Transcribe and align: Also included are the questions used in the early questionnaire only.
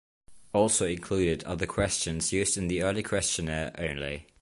Also 0.51 0.87
included 0.87 1.43
are 1.43 1.55
the 1.55 1.67
questions 1.67 2.33
used 2.33 2.57
in 2.57 2.67
the 2.67 2.81
early 2.81 3.03
questionnaire 3.03 3.71
only. 3.77 4.25